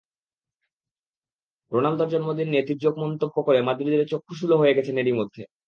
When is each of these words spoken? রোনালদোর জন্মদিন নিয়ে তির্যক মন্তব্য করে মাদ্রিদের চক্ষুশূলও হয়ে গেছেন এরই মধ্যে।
রোনালদোর 1.71 2.09
জন্মদিন 2.13 2.47
নিয়ে 2.49 2.67
তির্যক 2.67 2.95
মন্তব্য 3.03 3.35
করে 3.47 3.59
মাদ্রিদের 3.61 4.09
চক্ষুশূলও 4.11 4.59
হয়ে 4.61 4.75
গেছেন 4.77 4.95
এরই 4.97 5.15
মধ্যে। 5.19 5.41